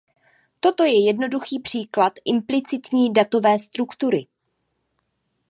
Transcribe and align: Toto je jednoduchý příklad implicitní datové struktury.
Toto 0.59 0.83
je 0.83 1.05
jednoduchý 1.05 1.59
příklad 1.59 2.13
implicitní 2.25 3.13
datové 3.13 3.59
struktury. 3.59 4.27